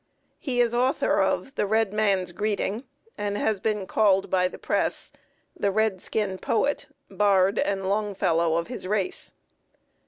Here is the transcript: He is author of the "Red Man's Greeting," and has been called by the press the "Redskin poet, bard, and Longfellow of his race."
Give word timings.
He 0.39 0.61
is 0.61 0.73
author 0.73 1.21
of 1.21 1.53
the 1.53 1.67
"Red 1.67 1.93
Man's 1.93 2.31
Greeting," 2.31 2.85
and 3.19 3.37
has 3.37 3.59
been 3.59 3.85
called 3.85 4.31
by 4.31 4.47
the 4.47 4.57
press 4.57 5.11
the 5.55 5.69
"Redskin 5.69 6.39
poet, 6.39 6.87
bard, 7.07 7.59
and 7.59 7.87
Longfellow 7.87 8.55
of 8.55 8.65
his 8.65 8.87
race." 8.87 9.31